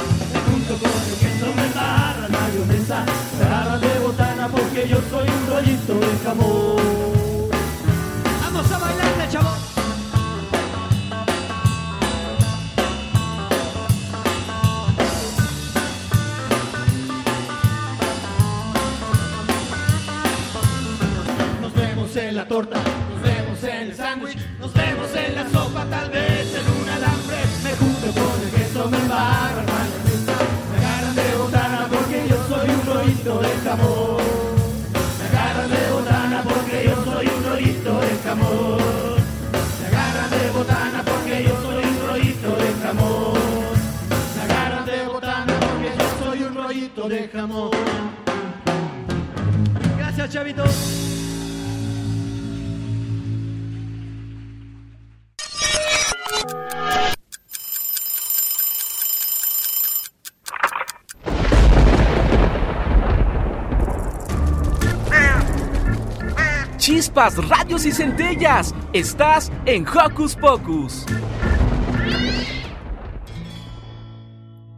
[0.51, 3.05] Junto con el queso me barra mayonesa,
[3.45, 7.51] agarran de botana porque yo soy un rollito de jamón.
[8.43, 9.70] Vamos a bailarle, chavos.
[22.49, 27.37] Nos vemos en el sándwich, nos vemos en la sopa, tal vez en un alambre.
[27.63, 30.37] Me junto con el queso, me embarra mayonesa,
[30.71, 31.37] me agarran de
[33.61, 34.17] de.
[35.21, 39.21] Me agarran de botana porque yo soy un rollito de jamón.
[39.83, 43.55] Me agarran de botana porque yo soy un rollito de jamón.
[44.35, 47.71] Me agarran de botana porque yo soy un rollito de jamón.
[49.99, 51.40] Gracias, chavitos.
[67.01, 68.75] Chispas, radios y centellas.
[68.93, 71.07] Estás en Hocus Pocus.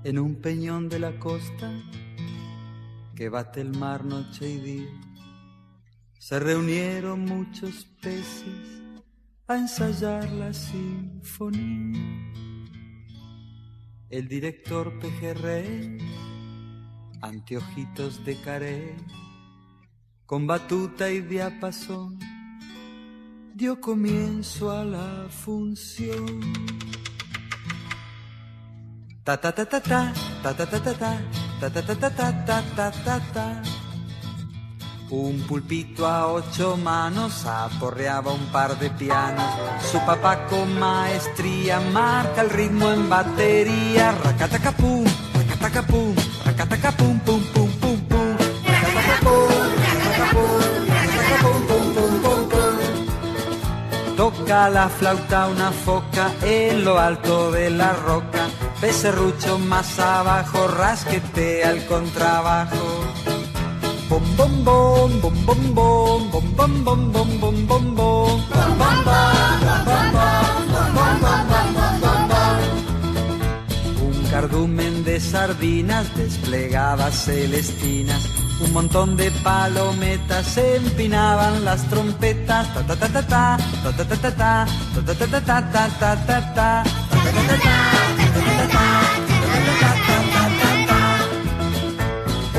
[0.05, 1.69] En un peñón de la costa
[3.17, 5.01] que bate el mar noche y día,
[6.21, 8.81] se reunieron muchos peces
[9.49, 12.33] a ensayar la sinfonía.
[14.11, 15.99] El director pejerrey,
[17.21, 18.95] anteojitos de carey,
[20.33, 22.19] con batuta y diapasón,
[23.53, 26.41] dio comienzo a la función.
[29.23, 30.11] Ta ta ta ta ta,
[30.43, 31.21] ta ta ta ta ta,
[31.61, 33.63] ta ta ta ta ta ta ta ta.
[35.11, 39.45] Un pulpito a ocho manos aporreaba un par de pianos.
[39.83, 44.13] Su papá con maestría marca el ritmo en batería.
[44.13, 45.05] Racatacapum,
[45.35, 46.15] racatacapum,
[46.47, 47.21] racatacapum,
[54.49, 58.49] La flauta una foca en lo alto de la roca.
[58.81, 62.77] Becerrucho más abajo, rasquetea el contrabajo.
[64.09, 68.43] Bom bom bom bom bom bom bom bom bom bom
[74.03, 82.97] Un cardumen de sardinas desplegadas celestinas un montón de palometas empinaban las trompetas ta ta
[82.97, 84.67] ta ta ta ta ta ta ta ta
[85.05, 86.85] ta ta ta ta ta ta ta ta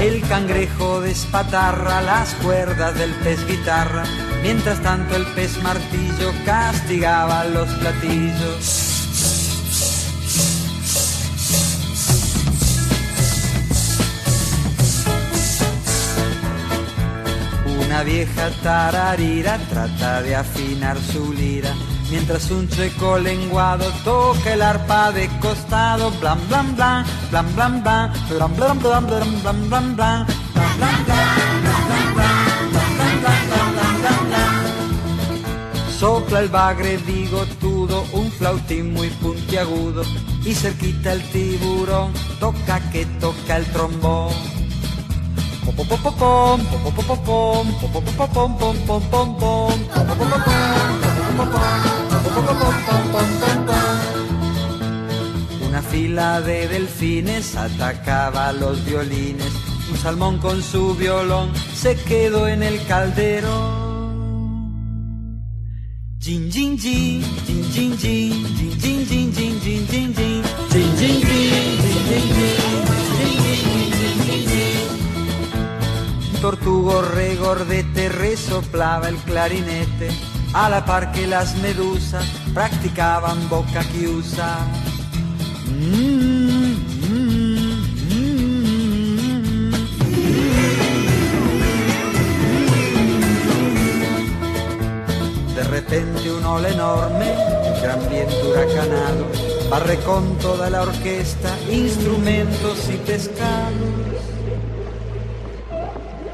[0.03, 4.03] El cangrejo despatarra las cuerdas del pez guitarra,
[4.41, 8.92] mientras tanto el pez martillo castigaba los platillos.
[17.93, 21.75] Una vieja tararira trata de afinar su lira,
[22.09, 28.11] mientras un chueco lenguado toca el arpa de costado, blan blan blan, blan blan blan,
[28.29, 30.25] blan blan blan, blan blan blan, blan blan
[35.99, 40.01] Sopla el bagre bigotudo, un flautín muy puntiagudo,
[40.43, 44.62] y cerquita el tiburón, toca que toca el trombón.
[55.67, 59.51] Una fila de delfines atacaba los violines.
[59.91, 62.79] Un salmón con su violón se quedó en el
[66.23, 70.22] jin jin, jin jin jin, jin jin jin jin jin jin jin, jin
[76.43, 80.09] Tortugo regordete resoplaba el clarinete,
[80.53, 84.57] a la par que las medusas practicaban boca chiusa.
[95.55, 97.33] De repente un ola enorme,
[97.81, 99.27] gran viento huracanado,
[99.69, 104.32] barre con toda la orquesta, instrumentos y pescados.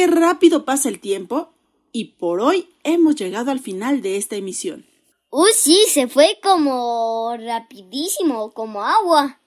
[0.00, 1.52] qué rápido pasa el tiempo!
[1.92, 4.86] Y por hoy hemos llegado al final de esta emisión.
[5.28, 9.40] Uy, sí, se fue como rapidísimo, como agua.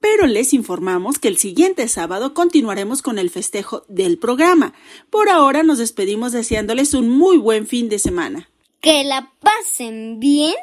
[0.00, 4.74] Pero les informamos que el siguiente sábado continuaremos con el festejo del programa.
[5.08, 8.50] Por ahora nos despedimos deseándoles un muy buen fin de semana.
[8.82, 10.54] Que la pasen bien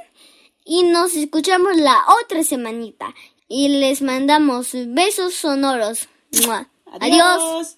[0.63, 3.15] y nos escuchamos la otra semanita.
[3.47, 6.09] Y les mandamos besos sonoros.
[6.45, 6.69] ¡Mua!
[6.99, 7.77] Adiós.